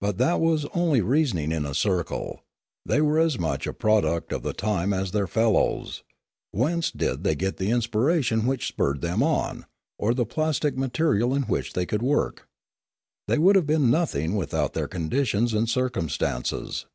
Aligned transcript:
But 0.00 0.18
that 0.18 0.40
was 0.40 0.66
only 0.74 1.00
reasoning 1.00 1.52
in 1.52 1.64
a 1.64 1.74
circle; 1.74 2.40
they 2.84 3.00
were 3.00 3.20
as 3.20 3.38
much 3.38 3.68
a 3.68 3.72
product 3.72 4.32
of 4.32 4.42
the 4.42 4.52
time 4.52 4.92
as 4.92 5.12
their 5.12 5.28
fel 5.28 5.52
lows; 5.52 6.02
whence 6.50 6.90
did 6.90 7.22
they 7.22 7.36
get 7.36 7.58
the 7.58 7.70
inspiration 7.70 8.46
which 8.46 8.66
spurred 8.66 9.00
them 9.00 9.22
on, 9.22 9.66
or 9.96 10.12
the 10.12 10.26
plastic 10.26 10.76
material 10.76 11.32
in 11.32 11.42
which 11.42 11.74
they 11.74 11.86
could 11.86 12.02
work? 12.02 12.48
They 13.28 13.38
would 13.38 13.54
have 13.54 13.64
been 13.68 13.92
nothing 13.92 14.34
without 14.34 14.72
their 14.72 14.88
conditions 14.88 15.54
and 15.54 15.68
circumstances. 15.70 16.86